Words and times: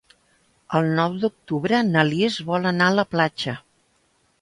El 0.79 0.89
nou 0.99 1.17
d'octubre 1.25 1.83
na 1.91 2.07
Lis 2.09 2.41
vol 2.51 2.69
anar 2.73 2.91
a 2.91 2.99
la 3.01 3.09
platja. 3.15 3.59